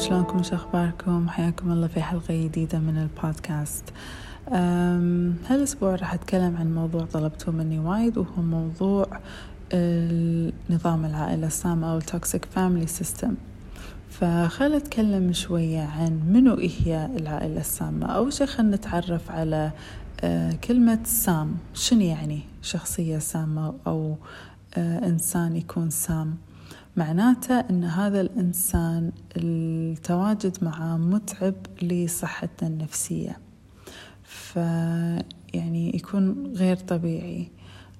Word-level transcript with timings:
شلونكم 0.00 0.42
شو 0.42 0.54
أخباركم 0.54 1.28
حياكم 1.28 1.72
الله 1.72 1.86
في 1.86 2.02
حلقة 2.02 2.44
جديدة 2.44 2.78
من 2.78 2.98
البودكاست. 2.98 3.84
هالأسبوع 5.50 5.94
راح 5.94 6.14
أتكلم 6.14 6.56
عن 6.56 6.74
موضوع 6.74 7.04
طلبته 7.04 7.52
مني 7.52 7.78
وايد 7.78 8.18
وهو 8.18 8.42
موضوع 8.42 9.06
نظام 10.70 11.04
العائلة 11.04 11.46
السامة 11.46 11.92
أو 11.92 11.98
ال 11.98 12.06
toxic 12.06 12.44
family 12.44 12.86
system 12.86 13.34
فخل 14.10 14.74
أتكلم 14.74 15.32
شوية 15.32 15.80
عن 15.80 16.20
منو 16.32 16.54
هي 16.54 17.10
العائلة 17.16 17.60
السامة. 17.60 18.06
أول 18.06 18.32
شي 18.32 18.46
خلنا 18.46 18.76
نتعرف 18.76 19.30
على 19.30 19.70
آه، 20.20 20.52
كلمة 20.52 20.98
سام. 21.04 21.56
شنو 21.74 22.00
يعني 22.00 22.40
شخصية 22.62 23.18
سامة 23.18 23.74
أو 23.86 24.16
آه، 24.76 25.06
إنسان 25.06 25.56
يكون 25.56 25.90
سام؟ 25.90 26.36
معناته 26.96 27.60
أن 27.60 27.84
هذا 27.84 28.20
الإنسان 28.20 29.12
التواجد 29.36 30.56
معه 30.64 30.96
متعب 30.96 31.54
لصحتنا 31.82 32.68
النفسية. 32.68 33.38
فيعني 34.24 35.96
يكون 35.96 36.52
غير 36.56 36.76
طبيعي. 36.76 37.50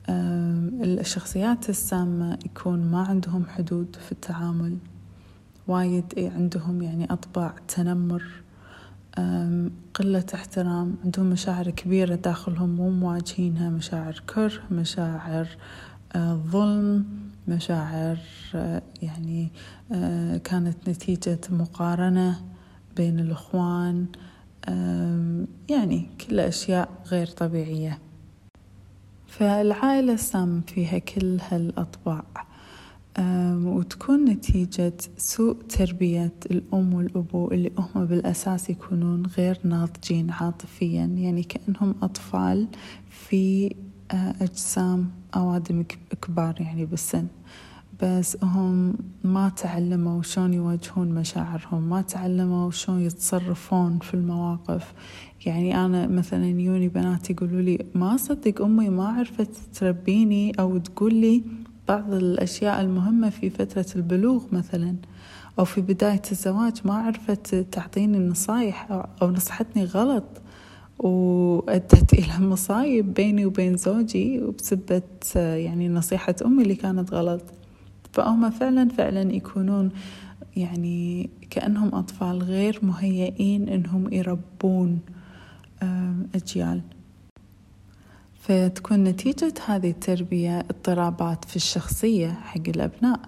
الشخصيات 0.08 1.70
السامة 1.70 2.38
يكون 2.46 2.90
ما 2.90 3.02
عندهم 3.02 3.44
حدود 3.46 3.96
في 4.06 4.12
التعامل. 4.12 4.76
وايد 5.68 6.30
عندهم 6.36 6.82
يعني 6.82 7.12
أطباع 7.12 7.54
تنمر. 7.68 8.22
قلة 9.94 10.26
احترام 10.34 10.96
عندهم 11.04 11.26
مشاعر 11.26 11.70
كبيرة 11.70 12.14
داخلهم 12.14 12.68
مو 12.68 12.90
مواجهينها 12.90 13.70
مشاعر 13.70 14.22
كره 14.34 14.62
مشاعر 14.70 15.48
آه، 16.14 16.34
ظلم. 16.34 17.04
مشاعر 17.50 18.18
آه، 18.54 18.82
يعني 19.02 19.48
آه، 19.92 20.36
كانت 20.36 20.88
نتيجة 20.88 21.40
مقارنة 21.50 22.40
بين 22.96 23.20
الإخوان 23.20 24.06
يعني 25.68 26.08
كل 26.20 26.40
أشياء 26.40 26.88
غير 27.06 27.26
طبيعية. 27.26 27.98
فالعائلة 29.26 30.12
السام 30.12 30.60
فيها 30.60 30.98
كل 30.98 31.38
هالأطباع 31.50 32.24
وتكون 33.64 34.24
نتيجة 34.24 34.92
سوء 35.16 35.56
تربية 35.62 36.32
الأم 36.50 36.94
والأبو 36.94 37.50
اللي 37.50 37.72
هم 37.78 38.04
بالأساس 38.04 38.70
يكونون 38.70 39.26
غير 39.26 39.58
ناضجين 39.64 40.30
عاطفيا 40.30 41.04
يعني 41.04 41.42
كأنهم 41.42 41.94
أطفال 42.02 42.68
في 43.10 43.74
أجسام 44.40 45.10
أوادم 45.36 45.84
كبار 46.22 46.60
يعني 46.60 46.86
بالسن. 46.86 47.26
بس 48.02 48.36
هم 48.42 48.94
ما 49.24 49.48
تعلموا 49.48 50.22
شلون 50.22 50.54
يواجهون 50.54 51.08
مشاعرهم 51.08 51.82
ما 51.82 52.02
تعلموا 52.02 52.70
شلون 52.70 53.00
يتصرفون 53.00 53.98
في 53.98 54.14
المواقف. 54.14 54.92
يعني 55.46 55.84
أنا 55.84 56.06
مثلا 56.06 56.46
يوني 56.46 56.88
بنات 56.88 57.30
يقولوا 57.30 57.60
لي 57.60 57.86
ما 57.94 58.16
صدق 58.16 58.62
أمي 58.62 58.88
ما 58.88 59.08
عرفت 59.08 59.50
تربيني 59.74 60.52
أو 60.60 60.78
تقول 60.78 61.14
لي 61.14 61.42
بعض 61.88 62.12
الأشياء 62.12 62.80
المهمة 62.80 63.30
في 63.30 63.50
فترة 63.50 63.86
البلوغ 63.96 64.44
مثلا. 64.52 64.96
أو 65.58 65.64
في 65.64 65.80
بداية 65.80 66.22
الزواج 66.32 66.80
ما 66.84 66.94
عرفت 66.94 67.54
تعطيني 67.54 68.18
نصايح 68.18 68.88
أو 69.22 69.30
نصحتني 69.30 69.84
غلط. 69.84 70.24
وأدت 71.00 72.12
إلى 72.12 72.46
مصايب 72.46 73.14
بيني 73.14 73.46
وبين 73.46 73.76
زوجي 73.76 74.42
وبسبة 74.42 75.02
يعني 75.36 75.88
نصيحة 75.88 76.34
أمي 76.44 76.62
اللي 76.62 76.74
كانت 76.74 77.14
غلط. 77.14 77.42
فهم 78.12 78.50
فعلا 78.50 78.88
فعلا 78.88 79.34
يكونون 79.34 79.90
يعني 80.56 81.30
كأنهم 81.50 81.94
أطفال 81.94 82.42
غير 82.42 82.78
مهيئين 82.82 83.68
إنهم 83.68 84.12
يربون 84.12 85.00
أجيال. 86.34 86.80
فتكون 88.40 89.04
نتيجة 89.04 89.54
هذه 89.66 89.90
التربية 89.90 90.58
اضطرابات 90.58 91.44
في 91.44 91.56
الشخصية 91.56 92.28
حق 92.30 92.68
الأبناء. 92.68 93.20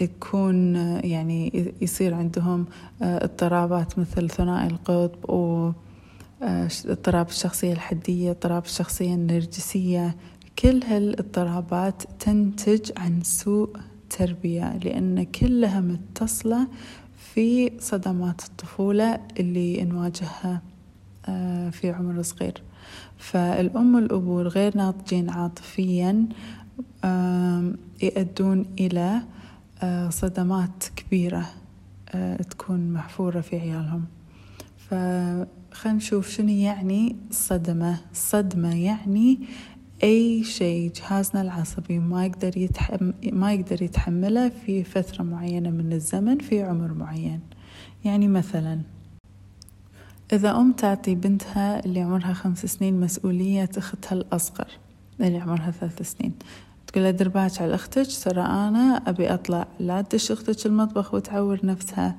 يكون 0.00 0.76
يعني 1.04 1.72
يصير 1.80 2.14
عندهم 2.14 2.66
اضطرابات 3.02 3.98
مثل 3.98 4.30
ثنائي 4.30 4.66
القطب 4.66 5.30
و 5.30 5.72
اضطراب 6.42 7.28
الشخصية 7.28 7.72
الحدية 7.72 8.30
اضطراب 8.30 8.64
الشخصية 8.64 9.14
النرجسية. 9.14 10.16
كل 10.58 10.82
هالاضطرابات 10.84 12.02
تنتج 12.18 12.90
عن 12.96 13.22
سوء 13.22 13.76
تربية 14.10 14.76
لأن 14.76 15.22
كلها 15.24 15.80
متصلة 15.80 16.68
في 17.34 17.72
صدمات 17.78 18.40
الطفولة 18.44 19.20
اللي 19.40 19.84
نواجهها 19.84 20.62
آه، 21.28 21.70
في 21.70 21.90
عمر 21.90 22.22
صغير. 22.22 22.62
فالأم 23.18 23.94
والأبو 23.94 24.40
الغير 24.40 24.76
ناضجين 24.76 25.30
عاطفيا 25.30 26.26
يؤدون 28.02 28.66
إلى 28.80 29.22
آه، 29.82 30.08
صدمات 30.08 30.84
كبيرة 30.96 31.46
آه، 32.14 32.36
تكون 32.36 32.92
محفورة 32.92 33.40
في 33.40 33.56
عيالهم. 33.56 34.04
فخلينا 35.78 35.96
نشوف 35.96 36.28
شنو 36.28 36.48
يعني 36.48 37.16
صدمة. 37.30 37.98
صدمة 38.12 38.76
يعني 38.76 39.38
أي 40.02 40.44
شيء 40.44 40.92
جهازنا 40.92 41.42
العصبي 41.42 41.98
ما 41.98 42.26
يقدر 42.26 42.56
يتحم... 42.56 43.12
ما 43.32 43.52
يقدر 43.52 43.82
يتحمله 43.82 44.48
في 44.48 44.84
فترة 44.84 45.22
معينة 45.22 45.70
من 45.70 45.92
الزمن 45.92 46.38
في 46.38 46.62
عمر 46.62 46.92
معين. 46.92 47.40
يعني 48.04 48.28
مثلا 48.28 48.80
إذا 50.32 50.50
أم 50.50 50.72
تعطي 50.72 51.14
بنتها 51.14 51.84
اللي 51.84 52.00
عمرها 52.00 52.32
خمس 52.32 52.66
سنين 52.66 53.00
مسؤولية 53.00 53.70
أختها 53.76 54.12
الأصغر 54.12 54.68
اللي 55.20 55.38
عمرها 55.38 55.70
ثلاث 55.70 56.12
سنين. 56.12 56.32
تقول 56.86 57.04
لها 57.04 57.50
على 57.60 57.74
أختك 57.74 58.06
ترى 58.24 58.42
أنا 58.42 59.02
أبي 59.06 59.34
أطلع 59.34 59.66
لا 59.80 60.02
تدش 60.02 60.32
أختك 60.32 60.66
المطبخ 60.66 61.14
وتعور 61.14 61.66
نفسها. 61.66 62.16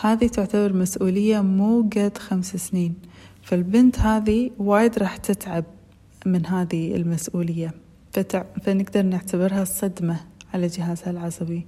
هذه 0.00 0.26
تعتبر 0.26 0.72
مسؤولية 0.72 1.40
مو 1.40 1.88
قد 1.96 2.18
خمس 2.18 2.56
سنين. 2.56 2.94
فالبنت 3.42 3.98
هذه 3.98 4.50
وايد 4.58 4.98
راح 4.98 5.16
تتعب 5.16 5.64
من 6.26 6.46
هذه 6.46 6.96
المسؤولية. 6.96 7.74
فتع... 8.12 8.44
فنقدر 8.62 9.02
نعتبرها 9.02 9.64
صدمة 9.64 10.20
على 10.54 10.66
جهازها 10.66 11.10
العصبي. 11.10 11.66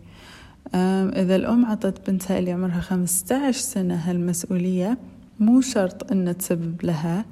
إذا 0.75 1.36
الأم 1.36 1.66
عطت 1.66 2.10
بنتها 2.10 2.38
اللي 2.38 2.53
عمرها 2.53 2.81
15 2.81 3.60
سنة 3.60 3.94
هالمسؤولية 3.94 4.98
مو 5.41 5.60
شرط 5.60 6.12
أن 6.12 6.36
تسبب 6.38 6.84
لها 6.84 7.25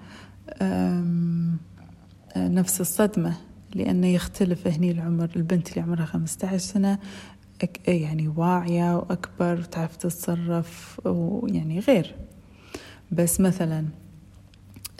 نفس 2.36 2.80
الصدمة 2.80 3.34
لأنه 3.74 4.06
يختلف 4.06 4.66
هني 4.66 4.90
العمر 4.90 5.30
البنت 5.36 5.68
اللي 5.70 5.80
عمرها 5.80 6.04
15 6.04 6.58
سنة 6.58 6.98
يعني 7.86 8.28
واعية 8.28 8.96
وأكبر 8.96 9.58
وتعرف 9.60 9.96
تتصرف 9.96 11.00
ويعني 11.04 11.80
غير. 11.80 12.14
بس 13.12 13.40
مثلا 13.40 13.84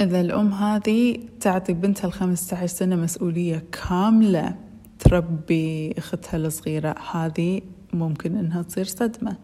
إذا 0.01 0.21
الأم 0.21 0.53
هذه 0.53 1.19
تعطي 1.41 1.73
بنتها 1.73 2.09
الخمسة 2.09 2.57
عشر 2.57 2.67
سنة 2.67 2.97
مسؤولية 2.97 3.65
كاملة 3.89 4.55
تربي 4.99 5.95
أختها 5.99 6.37
الصغيرة 6.37 6.95
هذه 7.13 7.61
ممكن 7.93 8.37
إنها 8.37 8.63
تصير 8.63 8.85
صدمة. 8.85 9.37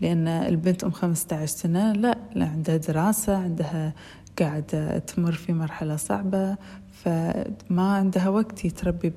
لأن 0.00 0.28
البنت 0.28 0.84
أم 0.84 0.90
خمسة 0.90 1.36
عشر 1.36 1.46
سنة 1.46 1.92
لا, 1.92 2.18
لا 2.34 2.46
عندها 2.46 2.76
دراسة 2.76 3.36
عندها 3.36 3.94
قاعدة 4.38 4.98
تمر 4.98 5.32
في 5.32 5.52
مرحلة 5.52 5.96
صعبة 5.96 6.56
فما 6.92 7.94
عندها 7.94 8.28
وقت 8.28 8.66
تربي 8.66 9.12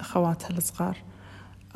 خواتها 0.00 0.50
الصغار. 0.58 0.96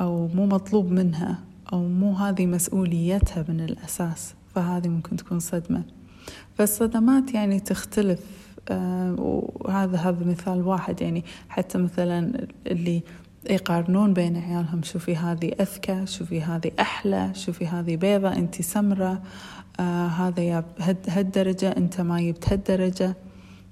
أو 0.01 0.27
مو 0.27 0.45
مطلوب 0.45 0.91
منها 0.91 1.39
أو 1.73 1.87
مو 1.87 2.13
هذه 2.13 2.45
مسؤوليتها 2.45 3.45
من 3.49 3.61
الأساس 3.61 4.33
فهذه 4.55 4.87
ممكن 4.87 5.15
تكون 5.15 5.39
صدمة. 5.39 5.83
فالصدمات 6.55 7.33
يعني 7.33 7.59
تختلف 7.59 8.19
آه، 8.69 9.15
وهذا 9.17 9.97
هذا 9.97 10.25
مثال 10.25 10.61
واحد. 10.61 11.01
يعني 11.01 11.23
حتى 11.49 11.77
مثلا 11.77 12.47
اللي 12.67 13.03
يقارنون 13.49 14.13
بين 14.13 14.37
عيالهم 14.37 14.83
شوفي 14.83 15.15
هذه 15.15 15.51
أذكى 15.59 16.05
شوفي 16.05 16.41
هذه 16.41 16.71
أحلى 16.79 17.31
شوفي 17.33 17.67
هذه 17.67 17.95
بيضة 17.95 18.33
أنت 18.33 18.61
سمرة 18.61 19.21
آه 19.79 20.07
هذا 20.07 20.43
يا 20.43 20.63
هالدرجة 21.07 21.77
أنت 21.77 22.01
ما 22.01 22.21
جبت 22.21 22.53
هالدرجة. 22.53 23.15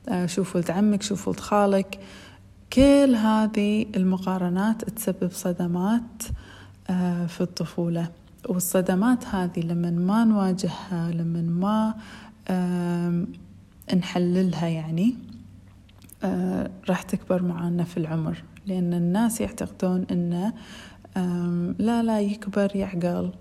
آه 0.10 0.26
شوفوا 0.26 0.62
ولد 0.62 0.72
عمك 0.72 1.02
شوفوا 1.02 1.34
ولد 1.34 1.42
خالك. 1.42 2.00
كل 2.74 3.16
هذه 3.16 3.86
المقارنات 3.96 4.84
تسبب 4.84 5.31
صدمات 5.31 6.24
آه 6.90 7.25
في 7.25 7.42
الطفولة. 7.42 8.10
والصدمات 8.50 9.25
هذه 9.25 9.60
لما 9.60 9.92
ما 9.92 10.24
نواجهها 10.24 11.12
لما 11.12 11.42
ما 11.42 11.96
نحللها 13.96 14.68
يعني 14.68 15.16
آه، 16.24 16.69
راح 16.90 17.02
تكبر 17.02 17.44
معانا 17.44 17.84
في 17.84 17.98
العمر. 17.98 18.44
لأن 18.66 18.94
الناس 18.94 19.42
يعتقدون 19.42 20.06
أنه 20.12 20.54
لا 21.80 22.04
لا 22.04 22.22
يكبر 22.22 22.75
يعقل. 22.75 23.31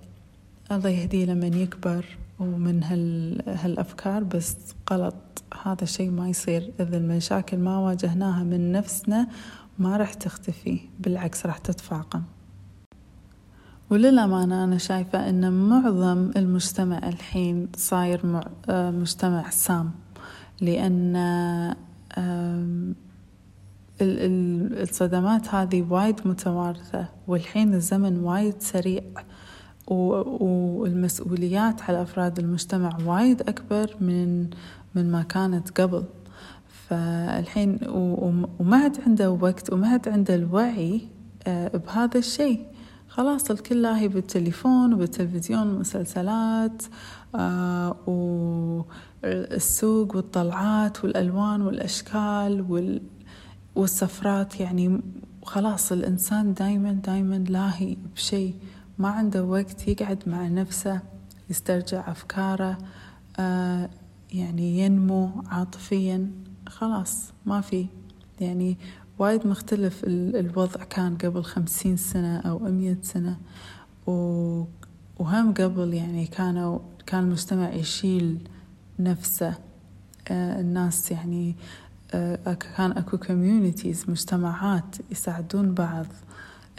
الله 0.73 0.91
يهديه 0.91 1.25
لمن 1.25 1.55
يكبر. 1.55 2.05
ومن 2.39 2.83
هال 2.83 3.43
هالأفكار 3.49 4.25
بس 4.25 4.57
غلط 4.93 5.15
هذا 5.63 5.83
الشيء 5.83 6.11
ما 6.11 6.29
يصير. 6.29 6.73
إذا 6.81 6.97
المشاكل 6.97 7.59
ما 7.59 7.79
واجهناها 7.79 8.45
من 8.45 8.73
نفسنا 8.73 9.29
ما 9.79 9.97
راح 9.97 10.15
تختفي 10.15 10.81
بالعكس 11.01 11.47
راح 11.47 11.59
تتفاقم. 11.59 12.23
وللأمانة 13.91 14.65
أنا 14.65 14.79
شايفة 14.79 15.29
أن 15.29 15.53
معظم 15.53 16.31
المجتمع 16.37 17.09
الحين 17.09 17.69
صاير 17.77 18.41
آه، 18.69 18.91
مجتمع 18.91 19.51
سام 19.51 19.91
لأن 20.61 21.17
الصدمات 24.01 25.55
هذه 25.55 25.83
وايد 25.83 26.21
متوارثة 26.25 27.09
والحين 27.27 27.75
الزمن 27.75 28.19
وايد 28.19 28.63
سريع. 28.63 29.03
والمسؤوليات 29.87 31.83
على 31.83 32.03
أفراد 32.03 32.39
المجتمع 32.39 32.99
وايد 33.07 33.41
أكبر 33.41 33.97
من 34.01 34.51
من 34.95 35.13
ما 35.13 35.23
كانت 35.23 35.81
قبل. 35.81 36.05
فالحين 36.89 37.79
وما 38.61 38.77
عاد 38.77 39.01
عنده 39.07 39.31
وقت 39.31 39.73
وما 39.73 39.89
عاد 39.89 40.09
عنده 40.09 40.35
الوعي 40.35 41.01
آه، 41.47 41.77
بهذا 41.77 42.19
الشيء. 42.19 42.67
خلاص 43.09 43.51
الكل 43.51 43.83
لاهي 43.83 44.09
بالتليفون 44.09 44.95
وبالتلفزيون 44.95 45.79
مسلسلات 45.79 46.83
آه 47.35 47.97
والسوق 49.23 50.17
والطلعات 50.17 51.05
والألوان 51.05 51.63
والأشكال 51.63 52.67
وال 52.69 53.03
والسفرات 53.75 54.61
يعني 54.61 55.01
خلاص 55.45 55.93
الإنسان 55.93 56.55
دايما 56.55 56.93
دايما 56.93 57.35
لاهي 57.49 57.97
بشيء. 58.15 58.55
ما 58.99 59.09
عنده 59.09 59.45
وقت 59.45 59.89
يقعد 59.89 60.23
مع 60.27 60.49
نفسه 60.49 61.01
يسترجع 61.51 62.11
أفكاره 62.11 62.79
آه 63.39 63.91
يعني 64.33 64.79
ينمو 64.79 65.31
عاطفيا. 65.47 66.31
خلاص 66.69 67.33
ما 67.47 67.61
في. 67.61 67.87
يعني 68.41 68.79
وايد 69.19 69.47
مختلف 69.47 70.05
الوضع 70.05 70.85
كان 70.85 71.17
قبل 71.17 71.43
خمسين 71.43 71.97
سنة 71.97 72.39
أو 72.39 72.59
مية 72.59 72.99
سنة. 73.03 73.37
وهم 74.07 75.55
قبل 75.55 75.95
يعني 75.95 76.27
كانوا 76.27 76.79
كان 77.07 77.25
المجتمع 77.25 77.73
يشيل 77.73 78.49
نفسه. 78.99 79.55
آه 80.31 80.61
الناس 80.61 81.11
يعني 81.11 81.57
آه 82.15 82.55
كان 82.55 82.91
أكو 82.93 83.19
كوميونيتيز 83.19 84.11
مجتمعات 84.11 84.97
يساعدون 85.11 85.75
بعض. 85.75 86.07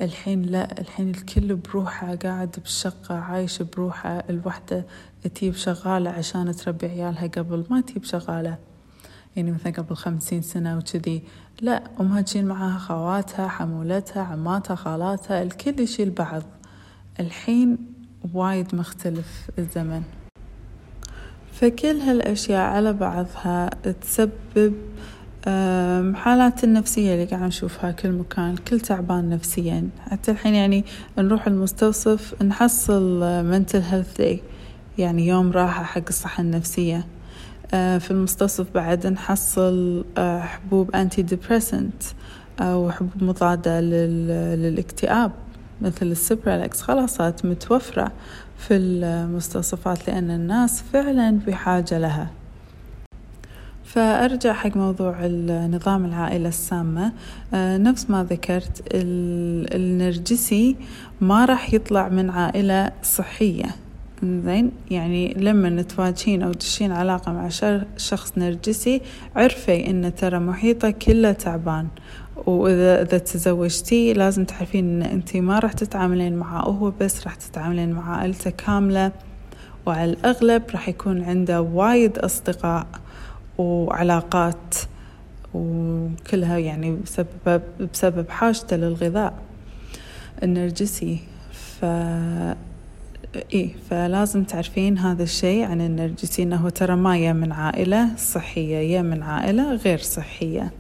الحين 0.02 0.42
لا 0.42 0.82
الحين 0.82 1.10
الكل 1.10 1.56
بروحه 1.56 2.16
قاعد 2.16 2.56
بشقة 2.64 3.16
عايش 3.16 3.62
بروحه 3.62 4.24
الوحدة 4.30 4.86
تجيب 5.36 5.56
شغالة 5.56 6.10
عشان 6.10 6.56
تربي 6.56 6.88
عيالها 6.88 7.28
قبل 7.28 7.66
ما 7.70 7.82
تجيب 7.82 8.04
شغالة. 8.04 8.58
يعني 9.36 9.52
مثلا 9.52 9.74
قبل 9.74 9.96
خمسين 9.96 10.42
سنة 10.42 10.78
وكذي. 10.78 11.24
لا 11.62 11.84
أمها 12.00 12.22
تشيل 12.22 12.46
معاها 12.46 12.78
خواتها 12.78 13.48
حمولتها 13.48 14.24
عماتها 14.24 14.76
خالاتها 14.76 15.44
الكل 15.44 15.80
يشيل 15.80 16.10
بعض. 16.10 16.44
الحين 17.20 17.78
وايد 18.34 18.76
مختلف 18.76 19.50
الزمن. 19.60 20.04
فكل 21.54 22.00
هالأشياء 22.00 22.62
على 22.62 22.94
بعضها 22.94 23.70
تسبب 24.02 24.74
حالات 26.16 26.64
النفسية 26.64 27.14
اللي 27.14 27.26
قاعد 27.26 27.44
نشوفها 27.44 27.92
كل 27.92 28.12
مكان 28.12 28.56
كل 28.56 28.80
تعبان 28.80 29.30
نفسيا. 29.30 29.90
حتى 30.12 30.32
الحين 30.32 30.56
يعني 30.56 30.86
نروح 31.18 31.48
المستوصف 31.48 32.44
نحصل 32.44 33.22
mental 33.52 33.82
health 33.92 34.22
day 34.22 34.38
يعني 34.98 35.28
يوم 35.28 35.52
راحة 35.52 35.84
حق 35.84 36.02
الصحة 36.08 36.42
النفسية. 36.42 37.06
آه، 37.74 37.98
في 37.98 38.12
المستوصف 38.12 38.66
بعد 38.76 39.08
نحصل 39.08 40.06
آه، 40.18 40.40
حبوب 40.40 40.96
أنتي 40.96 41.22
ديبريسنت 41.22 42.04
أو 42.60 42.92
حبوب 42.92 43.24
مضادة 43.24 43.82
للاكتئاب 43.82 45.32
مثل 45.82 46.06
السبرالكس 46.06 46.82
خلاص 46.82 47.22
متوفرة 47.22 48.12
في 48.58 48.74
المستوصفات 48.76 50.08
لأن 50.08 50.32
الناس 50.32 50.84
فعلا 50.94 51.40
بحاجة 51.48 51.98
لها. 51.98 52.30
فأرجع 53.88 54.54
حق 54.54 54.78
موضوع 54.78 55.16
النظام 55.22 56.06
العائلة 56.06 56.50
السامة. 56.50 57.12
آه، 57.54 57.78
نفس 57.78 58.10
ما 58.10 58.24
ذكرت 58.24 58.84
النرجسي 58.94 60.76
ما 61.22 61.46
راح 61.46 61.74
يطلع 61.74 62.10
من 62.10 62.30
عائلة 62.30 62.92
صحية. 63.04 63.76
زين؟ 64.24 64.72
يعني 64.92 65.34
لما 65.34 65.82
تواجهين 65.82 66.44
أو 66.44 66.54
تشين 66.54 66.92
علاقة 66.92 67.32
مع 67.32 67.50
شخص 67.98 68.34
نرجسي 68.38 69.02
عرفي 69.36 69.90
إن 69.90 70.16
ترى 70.16 70.40
محيطه 70.40 70.90
كله 70.90 71.32
تعبان. 71.32 71.88
وإذا 72.46 73.02
إذا 73.02 73.18
تزوجتي 73.18 74.14
لازم 74.14 74.46
تعرفين 74.46 75.02
إن 75.02 75.12
أنتي 75.12 75.42
ما 75.42 75.60
راح 75.60 75.74
تتعاملين 75.74 76.36
معه 76.36 76.62
هو 76.62 76.92
بس 77.02 77.24
راح 77.24 77.36
تتعاملين 77.36 77.92
مع 77.92 78.18
عائلته 78.18 78.50
كاملة. 78.50 79.12
وعلى 79.86 80.12
الأغلب 80.12 80.64
راح 80.72 80.90
يكون 80.90 81.24
عنده 81.24 81.62
وايد 81.62 82.18
أصدقاء. 82.18 82.88
وعلاقات 83.58 84.76
وكلها 85.54 86.58
يعني 86.58 86.96
بسبب 86.96 87.62
بسبب 87.94 88.30
حاجته 88.30 88.76
للغذاء 88.76 89.34
النرجسي. 90.44 91.20
ف 91.52 91.86
إيه 93.54 93.74
فلازم 93.90 94.44
تعرفين 94.44 94.98
هذا 94.98 95.24
الشيء 95.24 95.66
عن 95.66 95.82
النرجسي 95.82 96.44
أنه 96.44 96.70
ترى 96.70 96.96
ما 96.96 97.18
يا 97.18 97.34
من 97.34 97.52
عائلة 97.52 98.16
صحية 98.16 98.78
يا 98.78 99.02
من 99.02 99.24
عائلة 99.24 99.74
غير 99.74 99.98
صحية. 99.98 100.72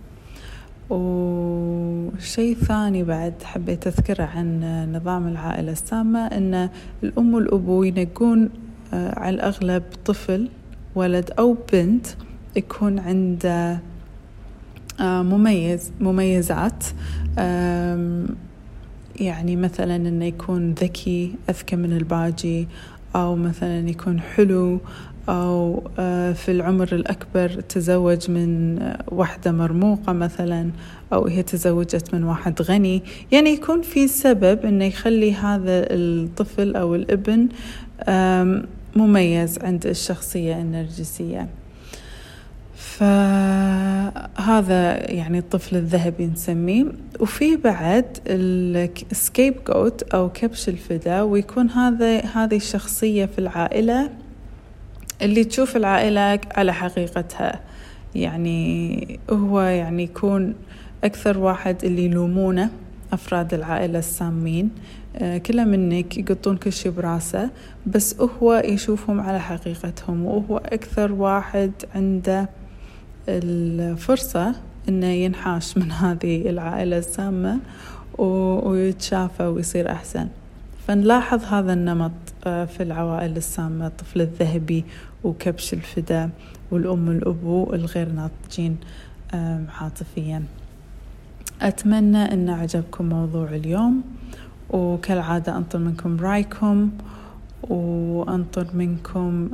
وشيء 0.90 2.56
ثاني 2.56 3.04
بعد 3.04 3.34
حبيت 3.44 3.88
أذكره 3.88 4.24
عن 4.24 4.62
نظام 4.96 5.28
العائلة 5.28 5.72
السامة 5.72 6.28
أن 6.28 6.70
الأم 7.04 7.34
والأبو 7.34 7.84
ينقون 7.84 8.50
آه، 8.94 9.20
على 9.20 9.36
الأغلب 9.36 9.84
طفل 10.06 10.50
ولد 10.96 11.32
أو 11.40 11.58
بنت 11.74 12.08
يكون 12.57 13.00
عنده 13.00 13.80
آه، 14.99 15.21
مميز 15.21 15.92
مميزات. 15.99 16.83
يعني 19.19 19.56
مثلا 19.56 19.95
إنه 19.95 20.26
يكون 20.26 20.73
ذكي 20.73 21.35
أذكى 21.49 21.76
من 21.76 21.97
الباجي 21.97 22.68
أو 23.16 23.35
مثلا 23.35 23.90
يكون 23.90 24.19
حلو 24.19 24.80
أو 25.30 25.83
آه، 25.99 26.33
في 26.33 26.52
العمر 26.52 26.90
الأكبر 26.92 27.49
تزوج 27.49 28.31
من 28.31 28.80
واحدة 29.07 29.52
مرموقة 29.52 30.14
مثلا 30.14 30.71
أو 31.14 31.28
هي 31.28 31.44
تزوجت 31.44 32.14
من 32.14 32.23
واحد 32.23 32.61
غني. 32.61 33.04
يعني 33.31 33.49
يكون 33.49 33.81
في 33.81 34.07
سبب 34.07 34.66
إنه 34.66 34.85
يخلي 34.85 35.33
هذا 35.33 35.94
الطفل 35.94 36.76
أو 36.76 36.95
الابن 36.95 37.47
مميز 38.95 39.59
عند 39.59 39.85
الشخصية 39.85 40.61
النرجسية. 40.61 41.49
فهذا 42.96 44.82
يعني 45.12 45.40
الطفل 45.40 45.76
الذهبي 45.76 46.26
نسميه. 46.26 46.86
وفي 47.20 47.56
بعد 47.56 48.06
السكيب 48.28 49.56
جوت 49.68 50.04
أو 50.04 50.30
كبش 50.30 50.70
الفدا 50.70 51.22
ويكون 51.22 51.70
هذا 51.70 52.20
هذه 52.20 52.56
الشخصية 52.56 53.26
في 53.26 53.40
العائلة 53.40 54.10
اللي 55.22 55.44
تشوف 55.44 55.76
العائلة 55.78 56.40
على 56.56 56.74
حقيقتها. 56.74 57.60
يعني 58.16 59.20
هو 59.30 59.62
يعني 59.62 60.04
يكون 60.04 60.56
أكثر 61.04 61.38
واحد 61.38 61.86
اللي 61.86 62.06
يلومونه 62.06 62.70
أفراد 63.14 63.54
العائلة 63.54 64.00
السامين. 64.00 64.70
آه، 65.16 65.38
كله 65.38 65.64
منك 65.64 66.18
يقطون 66.18 66.58
كل 66.58 66.74
شي 66.74 66.90
براسه 66.90 67.50
بس 67.86 68.16
هو 68.22 68.62
يشوفهم 68.66 69.20
على 69.20 69.40
حقيقتهم 69.40 70.26
وهو 70.26 70.58
أكثر 70.58 71.12
واحد 71.12 71.72
عنده 71.96 72.50
الفرصة 73.30 74.56
إنه 74.90 75.07
ينحاش 75.07 75.78
من 75.78 75.92
هذه 75.92 76.50
العائلة 76.50 76.98
السامة 76.98 77.60
ويتشافى 78.18 79.44
ويصير 79.44 79.92
أحسن. 79.92 80.28
فنلاحظ 80.88 81.44
هذا 81.44 81.74
النمط 81.74 82.12
آه، 82.46 82.66
في 82.66 82.84
العوائل 82.84 83.38
السامة 83.38 83.88
الطفل 83.88 84.22
الذهبي 84.22 84.86
وكبش 85.24 85.74
الفدا 85.74 86.30
والأم 86.72 87.07
والأبو 87.07 87.74
الغير 87.74 88.10
ناضجين 88.10 88.78
عاطفيا. 89.80 90.44
أتمنى 91.62 92.34
أن 92.34 92.50
عجبكم 92.50 93.10
موضوع 93.10 93.50
اليوم 93.50 94.02
وكالعادة 94.69 95.57
أنطر 95.57 95.80
منكم 95.80 96.18
رأيكم 96.19 96.90
وأنطر 97.64 98.68
منكم 98.73 99.49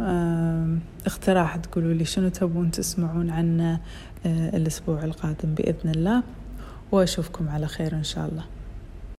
اقتراح 1.05 1.55
تقولوا 1.55 1.93
لي 1.93 2.05
شنو 2.05 2.29
تبون 2.29 2.71
تسمعون 2.71 3.29
عنه 3.29 3.79
آه، 4.25 4.57
الأسبوع 4.57 5.03
القادم 5.03 5.53
بإذن 5.53 5.89
الله. 5.89 6.23
وأشوفكم 6.91 7.49
على 7.49 7.67
خير 7.67 7.93
إن 7.93 8.03
شاء 8.03 8.29
الله. 8.29 8.43